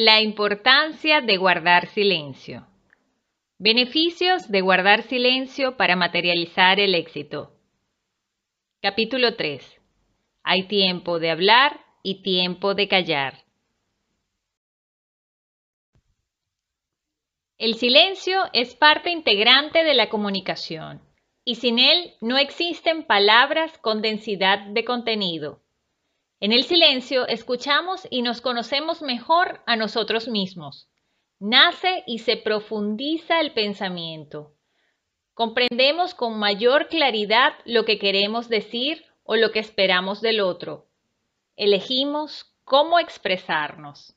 La 0.00 0.20
importancia 0.20 1.20
de 1.22 1.38
guardar 1.38 1.88
silencio. 1.88 2.68
Beneficios 3.58 4.48
de 4.48 4.60
guardar 4.60 5.02
silencio 5.02 5.76
para 5.76 5.96
materializar 5.96 6.78
el 6.78 6.94
éxito. 6.94 7.52
Capítulo 8.80 9.34
3. 9.34 9.80
Hay 10.44 10.68
tiempo 10.68 11.18
de 11.18 11.32
hablar 11.32 11.80
y 12.04 12.22
tiempo 12.22 12.76
de 12.76 12.86
callar. 12.86 13.44
El 17.58 17.74
silencio 17.74 18.38
es 18.52 18.76
parte 18.76 19.10
integrante 19.10 19.82
de 19.82 19.94
la 19.94 20.08
comunicación 20.08 21.02
y 21.44 21.56
sin 21.56 21.80
él 21.80 22.14
no 22.20 22.38
existen 22.38 23.02
palabras 23.02 23.76
con 23.78 24.00
densidad 24.00 24.60
de 24.60 24.84
contenido. 24.84 25.60
En 26.40 26.52
el 26.52 26.64
silencio 26.64 27.26
escuchamos 27.26 28.06
y 28.10 28.22
nos 28.22 28.40
conocemos 28.40 29.02
mejor 29.02 29.60
a 29.66 29.74
nosotros 29.74 30.28
mismos. 30.28 30.88
Nace 31.40 32.04
y 32.06 32.20
se 32.20 32.36
profundiza 32.36 33.40
el 33.40 33.52
pensamiento. 33.52 34.54
Comprendemos 35.34 36.14
con 36.14 36.38
mayor 36.38 36.88
claridad 36.88 37.54
lo 37.64 37.84
que 37.84 37.98
queremos 37.98 38.48
decir 38.48 39.04
o 39.24 39.36
lo 39.36 39.50
que 39.50 39.58
esperamos 39.58 40.20
del 40.20 40.40
otro. 40.40 40.86
Elegimos 41.56 42.54
cómo 42.64 43.00
expresarnos. 43.00 44.14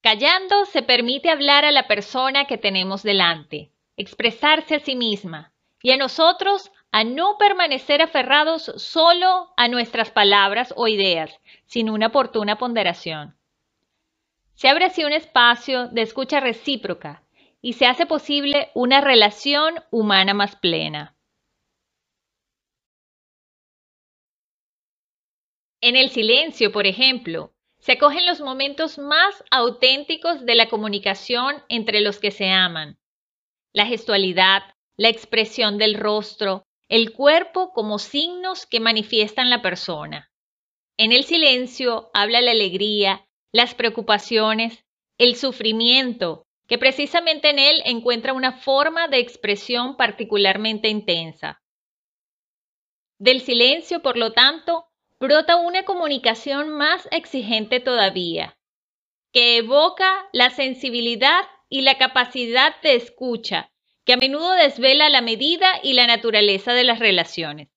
Callando 0.00 0.64
se 0.66 0.82
permite 0.82 1.30
hablar 1.30 1.64
a 1.64 1.72
la 1.72 1.86
persona 1.86 2.46
que 2.46 2.58
tenemos 2.58 3.02
delante, 3.02 3.72
expresarse 3.96 4.76
a 4.76 4.80
sí 4.80 4.96
misma 4.96 5.52
y 5.82 5.90
a 5.90 5.96
nosotros 5.96 6.72
a 6.90 7.04
no 7.04 7.36
permanecer 7.38 8.02
aferrados 8.02 8.72
solo 8.76 9.52
a 9.56 9.68
nuestras 9.68 10.10
palabras 10.10 10.72
o 10.76 10.88
ideas, 10.88 11.38
sin 11.66 11.90
una 11.90 12.06
oportuna 12.08 12.56
ponderación. 12.56 13.36
Se 14.54 14.68
abre 14.68 14.86
así 14.86 15.04
un 15.04 15.12
espacio 15.12 15.88
de 15.88 16.02
escucha 16.02 16.40
recíproca 16.40 17.22
y 17.60 17.74
se 17.74 17.86
hace 17.86 18.06
posible 18.06 18.70
una 18.74 19.00
relación 19.00 19.74
humana 19.90 20.34
más 20.34 20.56
plena. 20.56 21.14
En 25.80 25.94
el 25.94 26.10
silencio, 26.10 26.72
por 26.72 26.86
ejemplo, 26.86 27.52
se 27.78 27.92
acogen 27.92 28.26
los 28.26 28.40
momentos 28.40 28.98
más 28.98 29.44
auténticos 29.50 30.44
de 30.44 30.56
la 30.56 30.68
comunicación 30.68 31.62
entre 31.68 32.00
los 32.00 32.18
que 32.18 32.32
se 32.32 32.50
aman. 32.50 32.98
La 33.72 33.86
gestualidad, 33.86 34.62
la 34.96 35.08
expresión 35.08 35.78
del 35.78 35.94
rostro, 35.94 36.64
el 36.88 37.12
cuerpo 37.12 37.72
como 37.72 37.98
signos 37.98 38.64
que 38.66 38.80
manifiestan 38.80 39.50
la 39.50 39.60
persona. 39.60 40.30
En 40.96 41.12
el 41.12 41.24
silencio 41.24 42.10
habla 42.14 42.40
la 42.40 42.52
alegría, 42.52 43.28
las 43.52 43.74
preocupaciones, 43.74 44.84
el 45.18 45.36
sufrimiento, 45.36 46.46
que 46.66 46.78
precisamente 46.78 47.50
en 47.50 47.58
él 47.58 47.82
encuentra 47.84 48.32
una 48.32 48.52
forma 48.52 49.08
de 49.08 49.18
expresión 49.18 49.96
particularmente 49.96 50.88
intensa. 50.88 51.62
Del 53.18 53.40
silencio, 53.42 54.00
por 54.00 54.16
lo 54.16 54.32
tanto, 54.32 54.86
brota 55.20 55.56
una 55.56 55.84
comunicación 55.84 56.70
más 56.70 57.06
exigente 57.10 57.80
todavía, 57.80 58.56
que 59.32 59.58
evoca 59.58 60.28
la 60.32 60.50
sensibilidad 60.50 61.42
y 61.68 61.82
la 61.82 61.98
capacidad 61.98 62.80
de 62.80 62.94
escucha 62.94 63.70
que 64.08 64.14
a 64.14 64.16
menudo 64.16 64.52
desvela 64.52 65.10
la 65.10 65.20
medida 65.20 65.66
y 65.82 65.92
la 65.92 66.06
naturaleza 66.06 66.72
de 66.72 66.82
las 66.82 66.98
relaciones. 66.98 67.68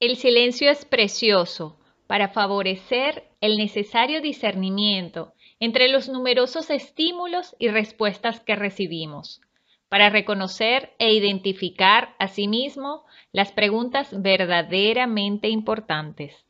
El 0.00 0.16
silencio 0.16 0.68
es 0.72 0.84
precioso 0.84 1.78
para 2.08 2.30
favorecer 2.30 3.22
el 3.40 3.56
necesario 3.56 4.20
discernimiento 4.20 5.34
entre 5.60 5.86
los 5.86 6.08
numerosos 6.08 6.68
estímulos 6.70 7.54
y 7.60 7.68
respuestas 7.68 8.40
que 8.40 8.56
recibimos, 8.56 9.42
para 9.88 10.10
reconocer 10.10 10.92
e 10.98 11.14
identificar 11.14 12.16
asimismo 12.18 13.04
las 13.30 13.52
preguntas 13.52 14.08
verdaderamente 14.20 15.48
importantes. 15.50 16.44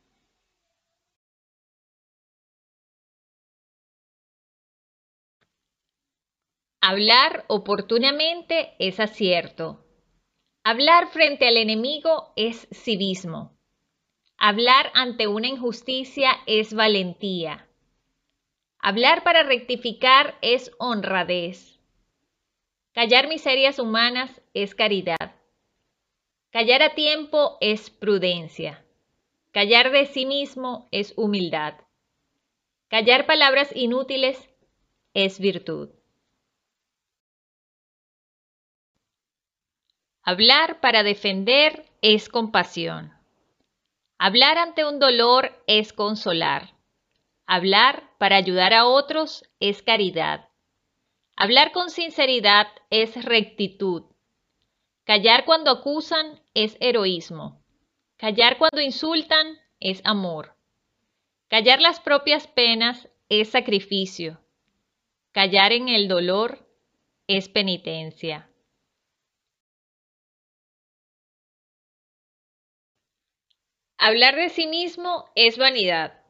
Hablar 6.87 7.45
oportunamente 7.47 8.75
es 8.77 8.99
acierto. 8.99 9.83
Hablar 10.63 11.07
frente 11.07 11.47
al 11.47 11.57
enemigo 11.57 12.31
es 12.35 12.67
civismo. 12.71 13.57
Hablar 14.37 14.91
ante 14.93 15.25
una 15.25 15.47
injusticia 15.47 16.29
es 16.45 16.75
valentía. 16.75 17.67
Hablar 18.77 19.23
para 19.23 19.41
rectificar 19.41 20.37
es 20.43 20.71
honradez. 20.77 21.79
Callar 22.93 23.29
miserias 23.29 23.79
humanas 23.79 24.43
es 24.53 24.75
caridad. 24.75 25.33
Callar 26.51 26.83
a 26.83 26.93
tiempo 26.93 27.57
es 27.61 27.89
prudencia. 27.89 28.85
Callar 29.49 29.89
de 29.89 30.05
sí 30.05 30.27
mismo 30.27 30.87
es 30.91 31.15
humildad. 31.17 31.79
Callar 32.89 33.25
palabras 33.25 33.75
inútiles 33.75 34.37
es 35.15 35.39
virtud. 35.39 35.89
Hablar 40.27 40.79
para 40.79 41.03
defender 41.03 41.85
es 42.01 42.29
compasión. 42.29 43.13
Hablar 44.17 44.57
ante 44.57 44.83
un 44.83 44.97
dolor 44.97 45.51
es 45.67 45.93
consolar. 45.93 46.73
Hablar 47.45 48.09
para 48.17 48.35
ayudar 48.35 48.73
a 48.73 48.87
otros 48.87 49.43
es 49.59 49.83
caridad. 49.83 50.49
Hablar 51.35 51.71
con 51.71 51.91
sinceridad 51.91 52.65
es 52.89 53.23
rectitud. 53.23 54.05
Callar 55.03 55.45
cuando 55.45 55.69
acusan 55.69 56.41
es 56.55 56.75
heroísmo. 56.79 57.63
Callar 58.17 58.57
cuando 58.57 58.81
insultan 58.81 59.59
es 59.79 60.01
amor. 60.05 60.55
Callar 61.49 61.79
las 61.81 61.99
propias 61.99 62.47
penas 62.47 63.09
es 63.29 63.49
sacrificio. 63.49 64.41
Callar 65.33 65.71
en 65.71 65.87
el 65.87 66.07
dolor 66.07 66.67
es 67.27 67.47
penitencia. 67.47 68.49
Hablar 73.97 74.35
de 74.35 74.49
sí 74.49 74.67
mismo 74.67 75.29
es 75.35 75.57
vanidad. 75.57 76.21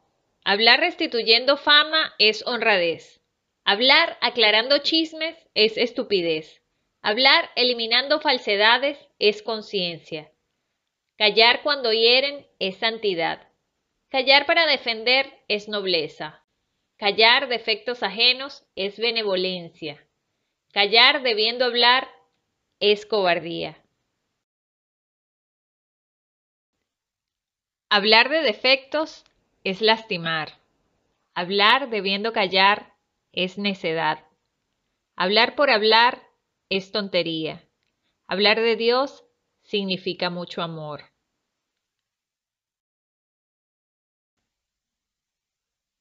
Hablar 0.44 0.80
restituyendo 0.80 1.56
fama 1.56 2.14
es 2.18 2.46
honradez. 2.46 3.20
Hablar 3.64 4.16
aclarando 4.20 4.78
chismes 4.78 5.36
es 5.54 5.76
estupidez. 5.76 6.62
Hablar 7.02 7.50
eliminando 7.56 8.20
falsedades 8.20 8.98
es 9.18 9.42
conciencia. 9.42 10.30
Callar 11.16 11.62
cuando 11.62 11.92
hieren 11.92 12.46
es 12.60 12.76
santidad. 12.76 13.48
Callar 14.10 14.46
para 14.46 14.66
defender 14.66 15.32
es 15.48 15.68
nobleza. 15.68 16.44
Callar 16.96 17.48
defectos 17.48 18.04
ajenos 18.04 18.64
es 18.76 18.98
benevolencia. 18.98 20.06
Callar 20.72 21.22
debiendo 21.22 21.64
hablar 21.64 22.08
es 22.78 23.06
cobardía. 23.06 23.82
Hablar 27.88 28.30
de 28.30 28.42
defectos 28.42 29.24
es 29.62 29.80
lastimar. 29.80 30.58
Hablar 31.34 31.88
debiendo 31.88 32.32
callar 32.32 32.94
es 33.30 33.58
necedad. 33.58 34.24
Hablar 35.14 35.54
por 35.54 35.70
hablar 35.70 36.20
es 36.68 36.90
tontería. 36.90 37.62
Hablar 38.26 38.60
de 38.60 38.74
Dios 38.74 39.24
significa 39.62 40.30
mucho 40.30 40.62
amor. 40.62 41.04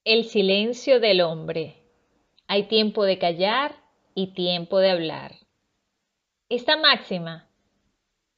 El 0.05 0.25
silencio 0.25 0.99
del 0.99 1.21
hombre. 1.21 1.83
Hay 2.47 2.67
tiempo 2.67 3.03
de 3.03 3.19
callar 3.19 3.75
y 4.15 4.33
tiempo 4.33 4.79
de 4.79 4.89
hablar. 4.89 5.35
Esta 6.49 6.77
máxima 6.77 7.47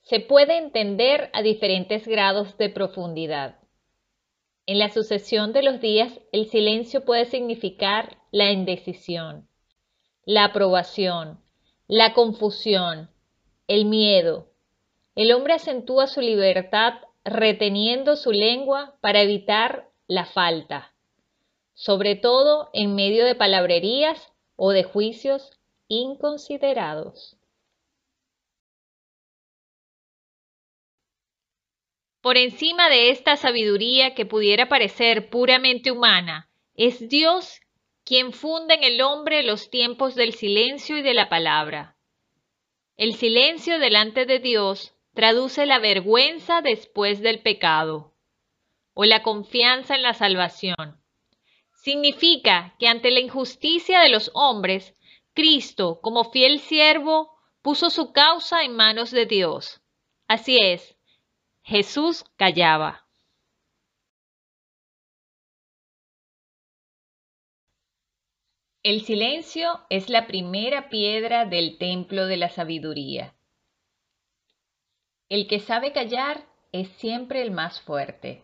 se 0.08 0.22
puede 0.22 0.58
entender 0.58 1.30
a 1.34 1.42
diferentes 1.42 2.08
grados 2.08 2.58
de 2.58 2.70
profundidad. 2.70 3.60
En 4.66 4.80
la 4.80 4.90
sucesión 4.90 5.52
de 5.52 5.64
los 5.64 5.82
días, 5.82 6.22
el 6.32 6.50
silencio 6.50 7.04
puede 7.04 7.26
significar 7.26 8.18
la 8.32 8.54
indecisión, 8.54 9.50
la 10.24 10.46
aprobación, 10.46 11.42
la 11.88 12.14
confusión, 12.14 13.10
el 13.68 13.84
miedo. 13.84 14.48
El 15.16 15.34
hombre 15.34 15.56
acentúa 15.56 16.08
su 16.08 16.22
libertad 16.22 16.94
reteniendo 17.26 18.16
su 18.16 18.32
lengua 18.32 18.98
para 19.02 19.22
evitar 19.22 19.90
la 20.08 20.24
falta, 20.24 20.94
sobre 21.74 22.16
todo 22.16 22.70
en 22.72 22.96
medio 22.96 23.26
de 23.26 23.36
palabrerías 23.36 24.32
o 24.56 24.72
de 24.72 24.84
juicios 24.84 25.52
inconsiderados. 25.90 27.38
Por 32.28 32.38
encima 32.38 32.90
de 32.90 33.10
esta 33.10 33.38
sabiduría 33.38 34.14
que 34.14 34.26
pudiera 34.26 34.68
parecer 34.68 35.30
puramente 35.30 35.92
humana, 35.92 36.50
es 36.76 37.08
Dios 37.08 37.62
quien 38.04 38.34
funda 38.34 38.76
en 38.76 38.84
el 38.84 39.00
hombre 39.00 39.44
los 39.44 39.70
tiempos 39.70 40.14
del 40.14 40.34
silencio 40.34 40.98
y 40.98 41.02
de 41.02 41.14
la 41.14 41.30
palabra. 41.30 41.96
El 42.98 43.16
silencio 43.16 43.80
delante 43.80 44.26
de 44.26 44.40
Dios 44.40 44.94
traduce 45.14 45.66
la 45.66 45.80
vergüenza 45.80 46.62
después 46.62 47.22
del 47.22 47.42
pecado 47.42 48.14
o 48.94 49.06
la 49.06 49.24
confianza 49.24 49.96
en 49.96 50.02
la 50.02 50.14
salvación. 50.14 51.02
Significa 51.82 52.76
que 52.78 52.90
ante 52.90 53.10
la 53.10 53.22
injusticia 53.22 54.02
de 54.02 54.10
los 54.10 54.32
hombres, 54.34 54.94
Cristo, 55.34 56.02
como 56.02 56.30
fiel 56.30 56.60
siervo, 56.60 57.32
puso 57.62 57.90
su 57.90 58.12
causa 58.12 58.64
en 58.66 58.76
manos 58.76 59.12
de 59.12 59.26
Dios. 59.28 59.80
Así 60.28 60.58
es, 60.58 60.97
Jesús 61.70 62.24
callaba. 62.38 63.06
El 68.84 69.02
silencio 69.02 69.82
es 69.90 70.08
la 70.08 70.28
primera 70.28 70.88
piedra 70.88 71.44
del 71.44 71.78
templo 71.78 72.26
de 72.26 72.38
la 72.38 72.48
sabiduría. 72.48 73.36
El 75.28 75.50
que 75.50 75.60
sabe 75.60 75.92
callar 75.92 76.48
es 76.72 76.88
siempre 77.00 77.42
el 77.42 77.52
más 77.52 77.82
fuerte. 77.82 78.44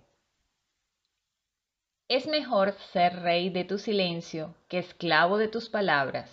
Es 2.10 2.28
mejor 2.28 2.74
ser 2.92 3.22
rey 3.22 3.50
de 3.50 3.64
tu 3.64 3.78
silencio 3.78 4.54
que 4.68 4.80
esclavo 4.80 5.38
de 5.38 5.48
tus 5.48 5.70
palabras. 5.70 6.30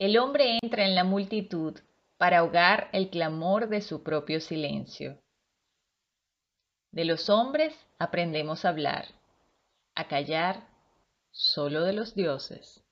El 0.00 0.18
hombre 0.18 0.58
entra 0.60 0.84
en 0.84 0.96
la 0.96 1.04
multitud 1.04 1.78
para 2.22 2.38
ahogar 2.38 2.88
el 2.92 3.10
clamor 3.10 3.68
de 3.68 3.80
su 3.80 4.04
propio 4.04 4.40
silencio. 4.40 5.20
De 6.92 7.04
los 7.04 7.28
hombres 7.28 7.74
aprendemos 7.98 8.64
a 8.64 8.68
hablar, 8.68 9.08
a 9.96 10.06
callar 10.06 10.68
solo 11.32 11.82
de 11.82 11.94
los 11.94 12.14
dioses. 12.14 12.84